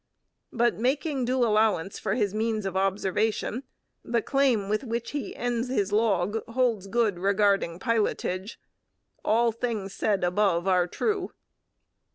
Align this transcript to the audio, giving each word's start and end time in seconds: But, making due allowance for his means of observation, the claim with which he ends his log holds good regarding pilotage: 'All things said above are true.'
But, 0.51 0.79
making 0.79 1.25
due 1.25 1.45
allowance 1.45 1.99
for 1.99 2.15
his 2.15 2.33
means 2.33 2.65
of 2.65 2.75
observation, 2.75 3.61
the 4.03 4.23
claim 4.23 4.67
with 4.67 4.83
which 4.83 5.11
he 5.11 5.35
ends 5.35 5.67
his 5.69 5.91
log 5.91 6.43
holds 6.49 6.87
good 6.87 7.19
regarding 7.19 7.77
pilotage: 7.77 8.57
'All 9.23 9.51
things 9.51 9.93
said 9.93 10.23
above 10.23 10.67
are 10.67 10.87
true.' 10.87 11.33